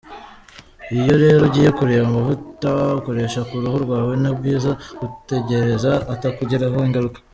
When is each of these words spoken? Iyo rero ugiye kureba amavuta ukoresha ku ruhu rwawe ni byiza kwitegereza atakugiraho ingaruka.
Iyo 0.97 1.13
rero 1.21 1.39
ugiye 1.47 1.69
kureba 1.77 2.05
amavuta 2.07 2.69
ukoresha 2.99 3.39
ku 3.47 3.55
ruhu 3.61 3.77
rwawe 3.85 4.13
ni 4.21 4.31
byiza 4.37 4.71
kwitegereza 4.97 5.91
atakugiraho 6.13 6.79
ingaruka. 6.87 7.19